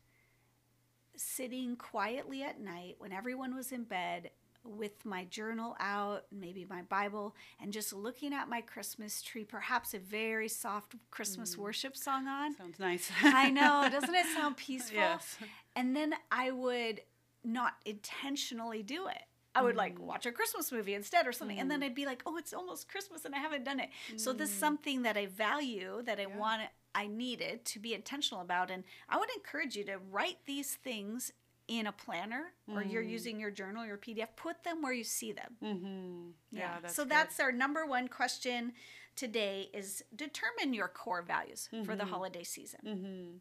sitting 1.15 1.75
quietly 1.75 2.43
at 2.43 2.59
night 2.59 2.95
when 2.97 3.11
everyone 3.11 3.55
was 3.55 3.71
in 3.71 3.83
bed 3.83 4.31
with 4.63 5.05
my 5.05 5.25
journal 5.25 5.75
out, 5.79 6.25
maybe 6.31 6.65
my 6.69 6.81
Bible, 6.83 7.35
and 7.61 7.73
just 7.73 7.93
looking 7.93 8.33
at 8.33 8.49
my 8.49 8.61
Christmas 8.61 9.21
tree, 9.21 9.43
perhaps 9.43 9.93
a 9.93 9.99
very 9.99 10.47
soft 10.47 10.95
Christmas 11.09 11.55
mm. 11.55 11.59
worship 11.59 11.97
song 11.97 12.27
on. 12.27 12.55
Sounds 12.55 12.79
nice. 12.79 13.11
I 13.23 13.49
know, 13.49 13.87
doesn't 13.91 14.13
it 14.13 14.25
sound 14.35 14.57
peaceful? 14.57 14.97
Yes. 14.97 15.37
And 15.75 15.95
then 15.95 16.13
I 16.31 16.51
would 16.51 17.01
not 17.43 17.73
intentionally 17.85 18.83
do 18.83 19.07
it. 19.07 19.23
I 19.53 19.61
would 19.61 19.75
like 19.75 19.97
mm. 19.97 20.03
watch 20.03 20.25
a 20.25 20.31
Christmas 20.31 20.71
movie 20.71 20.93
instead 20.93 21.27
or 21.27 21.31
something. 21.31 21.59
And 21.59 21.69
then 21.69 21.81
mm. 21.81 21.85
I'd 21.85 21.95
be 21.95 22.05
like, 22.05 22.23
oh, 22.25 22.37
it's 22.37 22.53
almost 22.53 22.87
Christmas 22.89 23.25
and 23.25 23.35
I 23.35 23.39
haven't 23.39 23.65
done 23.65 23.79
it. 23.79 23.89
So 24.15 24.33
this 24.33 24.49
is 24.49 24.55
something 24.55 25.01
that 25.03 25.17
I 25.17 25.25
value, 25.25 26.01
that 26.05 26.19
I 26.19 26.23
Yeah. 26.23 26.37
want, 26.37 26.61
I 26.95 27.07
needed 27.07 27.65
to 27.65 27.79
be 27.79 27.93
intentional 27.93 28.41
about. 28.41 28.71
And 28.71 28.83
I 29.09 29.17
would 29.17 29.29
encourage 29.35 29.75
you 29.75 29.83
to 29.85 29.97
write 29.97 30.45
these 30.45 30.75
things 30.75 31.33
in 31.67 31.87
a 31.87 31.91
planner 31.91 32.53
or 32.67 32.83
you're 32.83 33.01
using 33.01 33.39
your 33.39 33.51
journal, 33.51 33.85
your 33.85 33.97
PDF, 33.97 34.27
put 34.35 34.63
them 34.63 34.81
where 34.81 34.93
you 34.93 35.03
see 35.03 35.31
them. 35.31 35.55
Mm-hmm. 35.63 36.57
Yeah. 36.57 36.79
That's 36.81 36.95
so 36.95 37.03
good. 37.03 37.11
that's 37.11 37.39
our 37.39 37.51
number 37.51 37.85
one 37.85 38.07
question 38.07 38.73
today 39.15 39.69
is 39.73 40.03
determine 40.15 40.73
your 40.73 40.87
core 40.87 41.21
values 41.21 41.69
for 41.85 41.95
the 41.95 42.03
mm-hmm. 42.03 42.13
holiday 42.13 42.43
season. 42.43 42.79
Mm-hmm. 42.85 43.37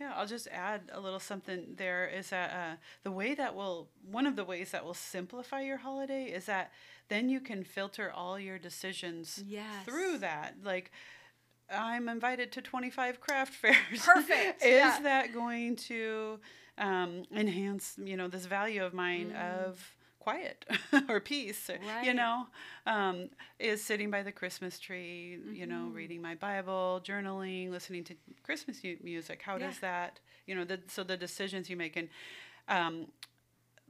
Yeah, 0.00 0.12
I'll 0.16 0.26
just 0.26 0.48
add 0.50 0.82
a 0.92 0.98
little 1.00 1.20
something 1.20 1.74
there 1.76 2.08
is 2.08 2.30
that 2.30 2.50
uh, 2.52 2.76
the 3.02 3.10
way 3.10 3.34
that 3.34 3.54
will, 3.54 3.88
one 4.10 4.26
of 4.26 4.34
the 4.34 4.44
ways 4.44 4.70
that 4.70 4.82
will 4.84 4.94
simplify 4.94 5.60
your 5.60 5.76
holiday 5.76 6.24
is 6.24 6.46
that 6.46 6.72
then 7.08 7.28
you 7.28 7.38
can 7.40 7.64
filter 7.64 8.10
all 8.10 8.38
your 8.38 8.58
decisions 8.58 9.42
Yes. 9.46 9.84
through 9.84 10.18
that. 10.18 10.54
Like, 10.64 10.90
I'm 11.70 12.08
invited 12.08 12.50
to 12.52 12.62
25 12.62 13.20
craft 13.20 13.52
fairs. 13.62 13.76
Perfect, 14.04 14.62
is 14.62 14.70
yeah. 14.70 14.98
that 15.02 15.34
going 15.34 15.76
to 15.76 16.40
um, 16.78 17.24
enhance, 17.34 17.96
you 18.02 18.16
know, 18.16 18.26
this 18.28 18.46
value 18.46 18.82
of 18.84 18.94
mine 18.94 19.32
of 19.32 19.94
quiet 20.20 20.64
or 21.08 21.20
peace, 21.20 21.68
or, 21.70 21.78
you. 22.04 22.14
Know, 22.14 22.46
um, 22.86 23.30
is 23.58 23.82
sitting 23.84 24.10
by 24.10 24.22
the 24.22 24.32
Christmas 24.32 24.78
tree, 24.78 25.38
you 25.52 25.66
know, 25.66 25.86
Mm-hmm. 25.86 25.94
reading 25.94 26.22
my 26.22 26.34
Bible, 26.36 27.00
journaling, 27.04 27.70
listening 27.70 28.04
to 28.04 28.14
Christmas 28.44 28.80
music. 29.02 29.42
How 29.42 29.58
does 29.58 29.78
that, 29.80 30.20
you 30.46 30.54
know, 30.54 30.64
the, 30.64 30.80
so 30.88 31.02
the 31.04 31.16
decisions 31.16 31.68
you 31.70 31.76
make 31.76 31.96
and, 31.96 32.08
um, 32.68 33.06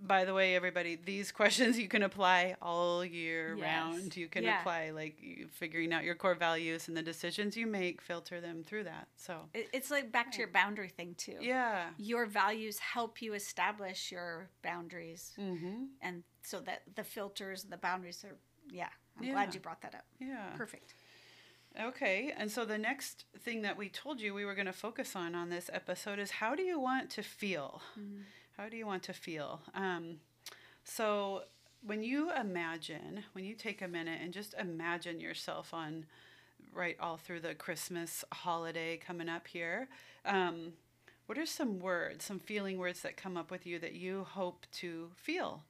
by 0.00 0.24
the 0.24 0.32
way, 0.34 0.56
everybody, 0.56 0.96
these 0.96 1.30
questions 1.40 1.78
you 1.78 1.88
can 1.88 2.02
apply 2.02 2.56
all 2.62 3.04
year 3.04 3.54
Yes. 3.56 3.62
round. 3.64 4.16
You 4.16 4.28
can 4.28 4.44
Yeah. 4.44 4.60
apply 4.60 4.90
like 4.90 5.16
figuring 5.52 5.92
out 5.92 6.04
your 6.04 6.14
core 6.14 6.34
values 6.34 6.88
and 6.88 6.96
the 6.96 7.02
decisions 7.02 7.56
you 7.56 7.66
make, 7.66 8.00
filter 8.00 8.40
them 8.40 8.64
through 8.64 8.84
that. 8.84 9.08
So, 9.16 9.48
It's 9.54 9.90
like 9.90 10.10
back 10.10 10.32
to 10.32 10.38
your 10.38 10.48
boundary 10.48 10.88
thing 10.88 11.14
too. 11.16 11.36
yeah. 11.40 11.90
Your 11.98 12.26
values 12.26 12.78
help 12.78 13.20
you 13.22 13.34
establish 13.34 14.10
your 14.10 14.48
boundaries, 14.62 15.32
Mm-hmm. 15.38 15.84
and 16.00 16.24
so 16.42 16.60
that 16.60 16.82
the 16.94 17.04
filters, 17.04 17.64
the 17.64 17.76
boundaries 17.76 18.24
are. 18.24 18.36
Yeah, 18.72 18.88
I'm 19.18 19.24
Yeah. 19.24 19.32
glad 19.32 19.54
you 19.54 19.60
brought 19.60 19.82
that 19.82 19.94
up. 19.94 20.06
Yeah. 20.18 20.54
Perfect. 20.56 20.94
Okay, 21.80 22.32
and 22.36 22.50
so 22.50 22.64
the 22.64 22.78
next 22.78 23.26
thing 23.38 23.62
that 23.62 23.76
we 23.76 23.88
told 23.88 24.20
you 24.20 24.34
we 24.34 24.44
were 24.44 24.54
going 24.56 24.66
to 24.66 24.72
focus 24.72 25.14
on 25.14 25.34
on 25.36 25.50
this 25.50 25.70
episode 25.72 26.18
is 26.18 26.30
how 26.32 26.56
do 26.56 26.62
you 26.62 26.80
want 26.80 27.10
to 27.10 27.22
feel? 27.22 27.80
How 28.60 28.68
do 28.68 28.76
you 28.76 28.86
want 28.86 29.02
to 29.04 29.14
feel? 29.14 29.62
Um, 29.74 30.16
so 30.84 31.44
when 31.82 32.02
you 32.02 32.30
imagine, 32.30 33.24
when 33.32 33.46
you 33.46 33.54
take 33.54 33.80
a 33.80 33.88
minute 33.88 34.20
and 34.22 34.34
just 34.34 34.54
imagine 34.60 35.18
yourself 35.18 35.72
on 35.72 36.04
right 36.74 36.94
all 37.00 37.16
through 37.16 37.40
the 37.40 37.54
Christmas 37.54 38.22
holiday 38.30 38.98
coming 38.98 39.30
up 39.30 39.46
here, 39.46 39.88
um, 40.26 40.74
what 41.24 41.38
are 41.38 41.46
some 41.46 41.80
words, 41.80 42.22
some 42.22 42.38
feeling 42.38 42.76
words 42.76 43.00
that 43.00 43.16
come 43.16 43.38
up 43.38 43.50
with 43.50 43.66
you 43.66 43.78
that 43.78 43.94
you 43.94 44.24
hope 44.24 44.66
to 44.72 45.08
feel? 45.16 45.62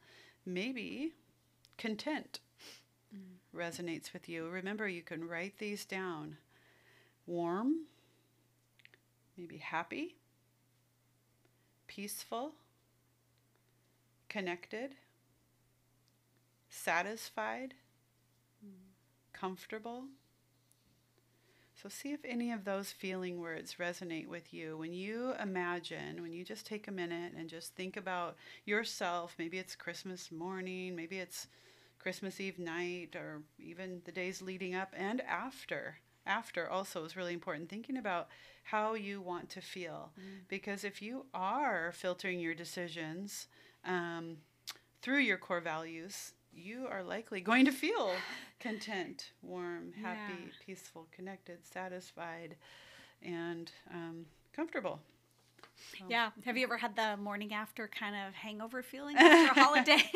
Maybe 0.45 1.13
content 1.79 2.41
resonates 3.55 4.13
with 4.13 4.29
you. 4.29 4.49
Remember, 4.49 4.89
you 4.89 5.03
can 5.03 5.29
write 5.29 5.59
these 5.59 5.85
down. 5.85 6.39
Warm, 7.25 7.83
maybe 9.39 9.59
happy, 9.59 10.17
peaceful, 11.87 12.55
connected, 14.31 14.93
satisfied, 16.71 17.75
comfortable. 19.35 20.05
So, 21.83 21.89
see 21.89 22.13
if 22.13 22.21
any 22.25 22.53
of 22.53 22.65
those 22.65 22.93
feeling 22.93 23.41
words 23.41 23.77
resonate 23.81 24.29
with 24.29 24.53
you. 24.53 24.77
When 24.77 24.93
you 24.93 25.33
imagine, 25.43 26.23
when 26.23 26.33
you 26.33 26.45
just 26.45 26.67
take 26.67 26.89
a 26.89 26.93
minute 26.93 27.33
and 27.37 27.49
just 27.49 27.75
think 27.75 27.97
about 27.97 28.37
yourself, 28.67 29.35
maybe 29.39 29.59
it's 29.59 29.75
Christmas 29.75 30.31
morning, 30.31 30.95
maybe 30.95 31.19
it's 31.19 31.47
Christmas 31.99 32.39
Eve 32.39 32.59
night, 32.59 33.17
or 33.17 33.43
even 33.59 34.03
the 34.05 34.13
days 34.13 34.43
leading 34.43 34.75
up 34.75 34.93
and 34.97 35.23
after. 35.23 35.97
After 36.27 36.69
also 36.69 37.05
is 37.05 37.17
really 37.17 37.33
important. 37.33 37.71
Thinking 37.71 37.97
about 37.97 38.29
how 38.63 38.93
you 38.93 39.23
want 39.23 39.49
to 39.51 39.63
feel. 39.63 40.13
Mm. 40.21 40.41
Because 40.49 40.85
if 40.85 41.01
you 41.01 41.25
are 41.33 41.93
filtering 41.93 42.41
your 42.41 42.55
decisions 42.55 43.49
um, 43.85 44.37
through 45.03 45.19
your 45.21 45.39
core 45.39 45.61
values, 45.61 46.33
you 46.53 46.87
are 46.91 47.03
likely 47.03 47.41
going 47.41 47.65
to 47.65 47.73
feel 47.73 48.15
content, 48.61 49.33
warm, 49.43 49.93
happy, 50.03 50.19
Yeah. 50.19 50.65
peaceful, 50.67 51.07
connected, 51.13 51.59
satisfied, 51.67 52.57
and 53.23 53.71
um, 53.93 54.27
comfortable. 54.53 55.01
Yeah. 56.09 56.31
Have 56.45 56.57
you 56.57 56.65
ever 56.65 56.77
had 56.77 56.97
the 56.97 57.17
morning 57.17 57.53
after 57.53 57.89
kind 57.89 58.15
of 58.17 58.35
hangover 58.35 58.83
feeling 58.83 59.17
after 59.19 59.61
a 59.61 59.65
holiday? 59.65 60.03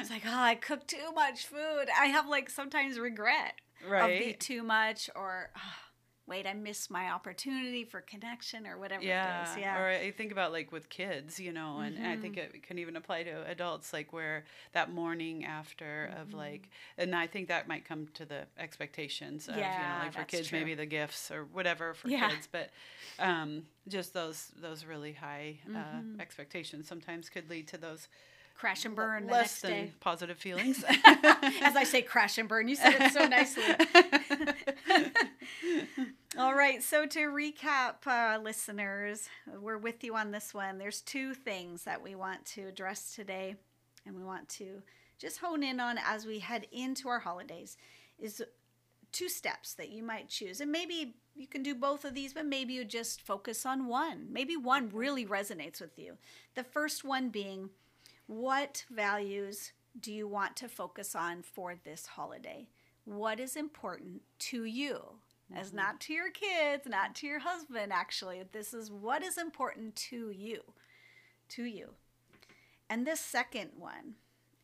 it's 0.00 0.10
like, 0.10 0.22
oh, 0.26 0.30
I 0.40 0.54
cooked 0.54 0.88
too 0.88 1.12
much 1.14 1.46
food. 1.46 1.86
I 1.98 2.06
have 2.06 2.26
like 2.28 2.50
sometimes 2.50 2.98
regret 2.98 3.54
of 4.00 4.10
the 4.18 4.32
too 4.34 4.62
much 4.62 5.10
or 5.14 5.50
"Ah, 5.56 5.78
wait, 6.28 6.46
I 6.46 6.54
missed 6.54 6.90
my 6.90 7.10
opportunity 7.10 7.84
for 7.84 8.00
connection 8.00 8.66
or 8.66 8.78
whatever 8.78 9.04
yeah. 9.04 9.42
it 9.42 9.50
is. 9.52 9.58
Yeah. 9.58 9.78
Or 9.80 9.86
I 9.88 10.10
think 10.10 10.32
about 10.32 10.50
like 10.52 10.72
with 10.72 10.88
kids, 10.88 11.38
you 11.38 11.52
know, 11.52 11.78
and 11.78 12.04
I 12.06 12.16
think 12.16 12.36
Mm-hmm. 12.36 12.56
it 12.56 12.62
can 12.64 12.78
even 12.78 12.96
apply 12.96 13.22
to 13.24 13.46
adults, 13.48 13.92
like 13.92 14.12
where 14.12 14.44
that 14.72 14.90
morning 14.92 15.44
after 15.44 16.10
of 16.20 16.28
Mm-hmm. 16.28 16.36
like, 16.36 16.68
and 16.98 17.14
I 17.14 17.26
think 17.28 17.48
that 17.48 17.68
might 17.68 17.84
come 17.84 18.08
to 18.14 18.24
the 18.24 18.42
expectations 18.58 19.48
of, 19.48 19.56
you 19.56 19.60
know, 19.62 19.68
like 20.02 20.12
for 20.14 20.24
kids, 20.24 20.48
true. 20.48 20.58
maybe 20.58 20.74
the 20.74 20.86
gifts 20.86 21.30
or 21.30 21.44
whatever 21.44 21.94
for 21.94 22.08
Yeah. 22.08 22.30
kids, 22.30 22.48
but 22.50 22.70
um, 23.18 23.62
just 23.88 24.12
those 24.12 24.50
those 24.60 24.84
really 24.84 25.12
high 25.12 25.58
Mm-hmm. 25.68 25.76
uh, 26.18 26.22
expectations 26.22 26.88
sometimes 26.88 27.28
could 27.28 27.48
lead 27.48 27.68
to 27.68 27.76
those 27.78 28.08
crash 28.54 28.84
and 28.86 28.96
burn 28.96 29.26
less 29.26 29.60
than 29.60 29.70
day. 29.70 29.92
positive 30.00 30.38
feelings. 30.46 30.82
As 31.62 31.76
I 31.76 31.84
say, 31.84 32.00
crash 32.02 32.38
and 32.38 32.48
burn. 32.48 32.68
You 32.68 32.74
said 32.76 32.94
it 32.98 33.12
so 33.12 33.26
nicely. 33.36 33.62
Right. 36.76 36.82
So 36.82 37.06
to 37.06 37.20
recap, 37.30 38.06
uh, 38.06 38.38
listeners, 38.38 39.30
we're 39.62 39.78
with 39.78 40.04
you 40.04 40.14
on 40.14 40.30
this 40.30 40.52
one. 40.52 40.76
There's 40.76 41.00
two 41.00 41.32
things 41.32 41.84
that 41.84 42.02
we 42.02 42.14
want 42.14 42.44
to 42.48 42.64
address 42.64 43.14
today, 43.14 43.56
and 44.04 44.14
we 44.14 44.22
want 44.22 44.46
to 44.50 44.82
just 45.18 45.38
hone 45.38 45.62
in 45.62 45.80
on 45.80 45.96
as 46.04 46.26
we 46.26 46.38
head 46.38 46.66
into 46.70 47.08
our 47.08 47.20
holidays. 47.20 47.78
Is 48.18 48.42
two 49.10 49.30
steps 49.30 49.72
that 49.72 49.88
you 49.88 50.02
might 50.02 50.28
choose, 50.28 50.60
and 50.60 50.70
maybe 50.70 51.14
you 51.34 51.46
can 51.46 51.62
do 51.62 51.74
both 51.74 52.04
of 52.04 52.12
these, 52.12 52.34
but 52.34 52.44
maybe 52.44 52.74
you 52.74 52.84
just 52.84 53.22
focus 53.22 53.64
on 53.64 53.86
one. 53.86 54.26
Maybe 54.30 54.58
one 54.58 54.90
really 54.90 55.24
resonates 55.24 55.80
with 55.80 55.98
you. 55.98 56.18
The 56.56 56.64
first 56.64 57.04
one 57.04 57.30
being, 57.30 57.70
what 58.26 58.84
values 58.90 59.72
do 59.98 60.12
you 60.12 60.28
want 60.28 60.56
to 60.56 60.68
focus 60.68 61.14
on 61.14 61.40
for 61.40 61.74
this 61.74 62.04
holiday? 62.04 62.66
What 63.06 63.40
is 63.40 63.56
important 63.56 64.20
to 64.40 64.64
you? 64.64 65.20
As 65.54 65.68
mm-hmm. 65.68 65.76
not 65.76 66.00
to 66.00 66.12
your 66.12 66.30
kids, 66.30 66.86
not 66.86 67.14
to 67.16 67.26
your 67.26 67.38
husband, 67.40 67.92
actually. 67.92 68.42
This 68.52 68.74
is 68.74 68.90
what 68.90 69.22
is 69.22 69.38
important 69.38 69.94
to 69.96 70.30
you. 70.30 70.62
To 71.50 71.64
you. 71.64 71.90
And 72.88 73.06
this 73.06 73.20
second 73.20 73.70
one 73.76 74.14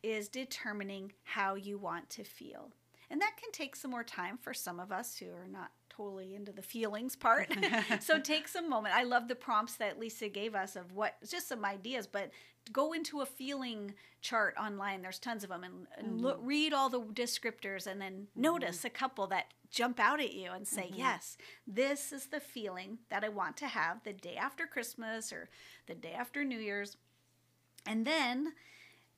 is 0.01 0.27
determining 0.27 1.13
how 1.23 1.55
you 1.55 1.77
want 1.77 2.09
to 2.11 2.23
feel. 2.23 2.71
And 3.09 3.21
that 3.21 3.37
can 3.41 3.51
take 3.51 3.75
some 3.75 3.91
more 3.91 4.03
time 4.03 4.37
for 4.41 4.53
some 4.53 4.79
of 4.79 4.91
us 4.91 5.17
who 5.17 5.27
are 5.27 5.47
not 5.47 5.71
totally 5.89 6.35
into 6.35 6.51
the 6.51 6.61
feelings 6.61 7.15
part. 7.15 7.53
so 8.01 8.19
take 8.23 8.47
some 8.47 8.69
moment. 8.69 8.95
I 8.95 9.03
love 9.03 9.27
the 9.27 9.35
prompts 9.35 9.75
that 9.75 9.99
Lisa 9.99 10.27
gave 10.27 10.55
us 10.55 10.75
of 10.75 10.93
what 10.93 11.15
just 11.29 11.47
some 11.47 11.63
ideas, 11.63 12.07
but 12.07 12.31
go 12.71 12.93
into 12.93 13.21
a 13.21 13.25
feeling 13.25 13.93
chart 14.21 14.55
online. 14.59 15.01
There's 15.01 15.19
tons 15.19 15.43
of 15.43 15.49
them, 15.49 15.63
and, 15.63 15.87
and 15.97 16.21
look, 16.21 16.37
mm-hmm. 16.37 16.47
read 16.47 16.73
all 16.73 16.89
the 16.89 17.01
descriptors, 17.01 17.87
and 17.87 18.01
then 18.01 18.27
notice 18.35 18.79
mm-hmm. 18.79 18.87
a 18.87 18.91
couple 18.91 19.27
that 19.27 19.45
jump 19.73 19.99
out 19.99 20.21
at 20.21 20.33
you 20.33 20.51
and 20.51 20.67
say, 20.67 20.83
mm-hmm. 20.83 20.99
"Yes, 20.99 21.37
this 21.67 22.13
is 22.13 22.27
the 22.27 22.39
feeling 22.39 22.99
that 23.09 23.23
I 23.23 23.29
want 23.29 23.57
to 23.57 23.67
have 23.67 24.03
the 24.03 24.13
day 24.13 24.35
after 24.35 24.65
Christmas 24.65 25.33
or 25.33 25.49
the 25.87 25.95
day 25.95 26.13
after 26.13 26.45
New 26.45 26.59
Year's." 26.59 26.95
And 27.85 28.05
then 28.05 28.53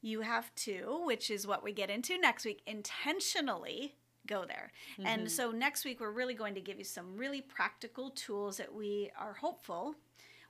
you 0.01 0.21
have 0.21 0.53
to, 0.55 1.01
which 1.03 1.29
is 1.29 1.45
what 1.45 1.63
we 1.63 1.73
get 1.73 1.89
into 1.89 2.17
next 2.17 2.45
week, 2.45 2.61
intentionally 2.65 3.95
go 4.25 4.45
there. 4.45 4.71
And 4.97 5.21
mm-hmm. 5.21 5.27
so 5.27 5.51
next 5.51 5.85
week, 5.85 5.99
we're 5.99 6.09
really 6.11 6.33
going 6.33 6.55
to 6.55 6.61
give 6.61 6.79
you 6.79 6.83
some 6.83 7.15
really 7.15 7.41
practical 7.41 8.09
tools 8.09 8.57
that 8.57 8.73
we 8.73 9.11
are 9.19 9.33
hopeful 9.33 9.95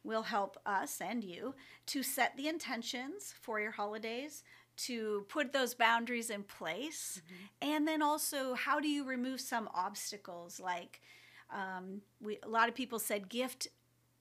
will 0.04 0.24
help 0.24 0.58
us 0.66 1.02
and 1.02 1.24
you 1.24 1.56
to 1.88 2.04
set 2.04 2.38
the 2.38 2.48
intentions 2.48 3.34
for 3.42 3.60
your 3.60 3.72
holidays. 3.72 4.44
To 4.78 5.26
put 5.30 5.54
those 5.54 5.74
boundaries 5.74 6.30
in 6.30 6.44
place, 6.44 7.22
and 7.62 7.88
then 7.88 8.02
also 8.02 8.54
how 8.56 8.80
do 8.80 8.88
you 8.90 9.06
remove 9.06 9.40
some 9.40 9.70
obstacles? 9.74 10.60
Like 10.60 11.02
um, 11.50 12.02
we, 12.22 12.40
a 12.44 12.50
lot 12.50 12.68
of 12.68 12.76
people 12.76 13.00
said, 13.00 13.30
gift 13.30 13.70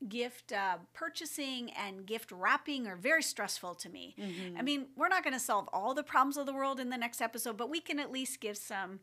gift 0.09 0.53
uh, 0.53 0.77
purchasing 0.93 1.71
and 1.73 2.05
gift 2.07 2.31
wrapping 2.31 2.87
are 2.87 2.97
very 2.97 3.23
stressful 3.23 3.75
to 3.75 3.89
me. 3.89 4.15
I 4.59 4.63
mean, 4.63 4.87
we're 4.97 5.09
not 5.09 5.25
going 5.25 5.35
to 5.35 5.41
solve 5.41 5.69
all 5.73 5.95
the 5.95 6.03
problems 6.03 6.37
of 6.37 6.47
the 6.47 6.53
world 6.53 6.79
in 6.79 6.91
the 6.91 6.99
next 6.99 7.21
episode, 7.23 7.57
but 7.57 7.71
we 7.71 7.81
can 7.81 7.99
at 7.99 8.13
least 8.13 8.41
give 8.41 8.57
some 8.57 9.01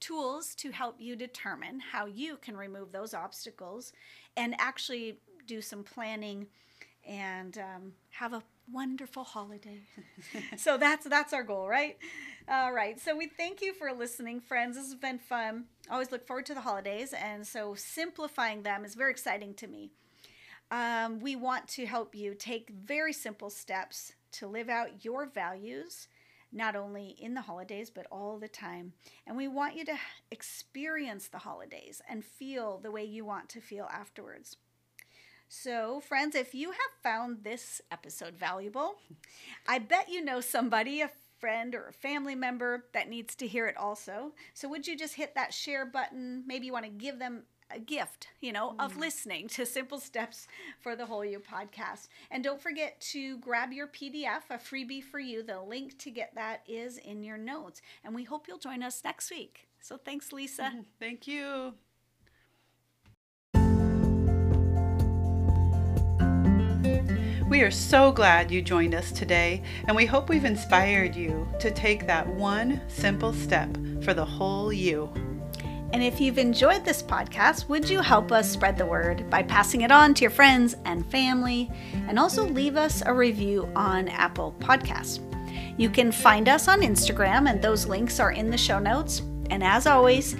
tools 0.00 0.54
to 0.56 0.70
help 0.70 0.96
you 0.98 1.14
determine 1.14 1.78
how 1.92 2.06
you 2.06 2.36
can 2.36 2.56
remove 2.56 2.90
those 2.90 3.14
obstacles 3.14 3.92
and 4.36 4.54
actually 4.58 5.18
do 5.46 5.60
some 5.60 5.84
planning 5.84 6.46
and 7.06 7.58
um, 7.58 7.92
have 8.10 8.32
a 8.32 8.42
wonderful 8.72 9.24
holiday. 9.24 9.80
so 10.56 10.76
that's 10.76 11.06
that's 11.06 11.32
our 11.32 11.42
goal, 11.42 11.68
right? 11.68 11.96
All 12.48 12.72
right. 12.72 12.98
So 13.00 13.16
we 13.16 13.26
thank 13.26 13.60
you 13.60 13.72
for 13.72 13.92
listening, 13.92 14.40
friends. 14.40 14.76
This 14.76 14.86
has 14.86 14.94
been 14.94 15.18
fun. 15.18 15.64
Always 15.90 16.10
look 16.12 16.26
forward 16.26 16.46
to 16.46 16.54
the 16.54 16.60
holidays, 16.60 17.12
and 17.12 17.46
so 17.46 17.74
simplifying 17.74 18.62
them 18.62 18.84
is 18.84 18.94
very 18.94 19.10
exciting 19.10 19.54
to 19.54 19.66
me. 19.66 19.90
Um, 20.70 21.20
we 21.20 21.34
want 21.34 21.66
to 21.68 21.86
help 21.86 22.14
you 22.14 22.34
take 22.34 22.70
very 22.70 23.12
simple 23.12 23.50
steps 23.50 24.12
to 24.32 24.46
live 24.46 24.68
out 24.68 25.04
your 25.04 25.26
values, 25.26 26.08
not 26.52 26.76
only 26.76 27.16
in 27.18 27.34
the 27.34 27.40
holidays, 27.40 27.90
but 27.90 28.06
all 28.12 28.38
the 28.38 28.48
time. 28.48 28.92
And 29.26 29.36
we 29.36 29.48
want 29.48 29.76
you 29.76 29.84
to 29.86 29.96
experience 30.30 31.28
the 31.28 31.38
holidays 31.38 32.00
and 32.08 32.24
feel 32.24 32.78
the 32.78 32.92
way 32.92 33.04
you 33.04 33.24
want 33.24 33.48
to 33.50 33.60
feel 33.60 33.88
afterwards. 33.92 34.56
So, 35.62 36.00
friends, 36.00 36.34
if 36.34 36.54
you 36.54 36.70
have 36.70 37.02
found 37.02 37.44
this 37.44 37.82
episode 37.90 38.34
valuable, 38.34 38.94
I 39.68 39.78
bet 39.78 40.08
you 40.08 40.24
know 40.24 40.40
somebody, 40.40 41.02
a 41.02 41.10
friend 41.38 41.74
or 41.74 41.88
a 41.88 41.92
family 41.92 42.34
member 42.34 42.86
that 42.94 43.10
needs 43.10 43.34
to 43.36 43.46
hear 43.46 43.66
it 43.66 43.76
also. 43.76 44.32
So, 44.54 44.68
would 44.70 44.86
you 44.86 44.96
just 44.96 45.14
hit 45.14 45.34
that 45.34 45.52
share 45.52 45.84
button? 45.84 46.44
Maybe 46.46 46.64
you 46.64 46.72
want 46.72 46.86
to 46.86 46.90
give 46.90 47.18
them 47.18 47.42
a 47.70 47.78
gift, 47.78 48.28
you 48.40 48.52
know, 48.52 48.74
of 48.78 48.94
mm. 48.94 49.00
listening 49.00 49.48
to 49.48 49.66
Simple 49.66 50.00
Steps 50.00 50.48
for 50.80 50.96
the 50.96 51.04
Whole 51.04 51.26
You 51.26 51.40
podcast. 51.40 52.08
And 52.30 52.42
don't 52.42 52.60
forget 52.60 52.98
to 53.12 53.36
grab 53.38 53.70
your 53.70 53.86
PDF, 53.86 54.48
a 54.48 54.56
freebie 54.56 55.04
for 55.04 55.18
you. 55.18 55.42
The 55.42 55.60
link 55.60 55.98
to 55.98 56.10
get 56.10 56.34
that 56.36 56.62
is 56.66 56.96
in 56.96 57.22
your 57.22 57.38
notes. 57.38 57.82
And 58.02 58.14
we 58.14 58.24
hope 58.24 58.48
you'll 58.48 58.56
join 58.56 58.82
us 58.82 59.04
next 59.04 59.30
week. 59.30 59.68
So, 59.82 59.98
thanks, 59.98 60.32
Lisa. 60.32 60.72
Thank 60.98 61.26
you. 61.26 61.74
We 67.50 67.62
are 67.62 67.70
so 67.72 68.12
glad 68.12 68.52
you 68.52 68.62
joined 68.62 68.94
us 68.94 69.10
today, 69.10 69.64
and 69.88 69.96
we 69.96 70.06
hope 70.06 70.28
we've 70.28 70.44
inspired 70.44 71.16
you 71.16 71.48
to 71.58 71.72
take 71.72 72.06
that 72.06 72.24
one 72.24 72.80
simple 72.86 73.32
step 73.32 73.76
for 74.02 74.14
the 74.14 74.24
whole 74.24 74.72
you. 74.72 75.12
And 75.92 76.00
if 76.00 76.20
you've 76.20 76.38
enjoyed 76.38 76.84
this 76.84 77.02
podcast, 77.02 77.68
would 77.68 77.90
you 77.90 78.02
help 78.02 78.30
us 78.30 78.48
spread 78.48 78.78
the 78.78 78.86
word 78.86 79.28
by 79.28 79.42
passing 79.42 79.80
it 79.80 79.90
on 79.90 80.14
to 80.14 80.22
your 80.22 80.30
friends 80.30 80.76
and 80.84 81.04
family? 81.10 81.68
And 82.06 82.20
also 82.20 82.46
leave 82.46 82.76
us 82.76 83.02
a 83.04 83.12
review 83.12 83.68
on 83.74 84.06
Apple 84.06 84.54
Podcasts. 84.60 85.18
You 85.76 85.90
can 85.90 86.12
find 86.12 86.48
us 86.48 86.68
on 86.68 86.82
Instagram, 86.82 87.50
and 87.50 87.60
those 87.60 87.84
links 87.84 88.20
are 88.20 88.30
in 88.30 88.48
the 88.48 88.56
show 88.56 88.78
notes. 88.78 89.22
And 89.50 89.64
as 89.64 89.88
always, 89.88 90.36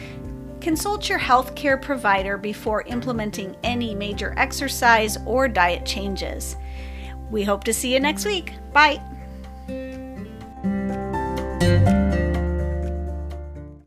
consult 0.61 1.09
your 1.09 1.18
healthcare 1.18 1.83
provider 1.83 2.38
before 2.38 2.83
implementing 2.83 3.57
any 3.64 3.96
major 3.96 4.33
exercise 4.37 5.18
or 5.27 5.49
diet 5.49 5.85
changes. 5.85 6.55
We 7.31 7.45
hope 7.45 7.64
to 7.64 7.73
see 7.73 7.93
you 7.93 8.01
next 8.01 8.25
week. 8.27 8.55
Bye. 8.73 9.01